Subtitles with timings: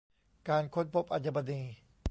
[0.49, 1.61] การค้นพบอัญมณี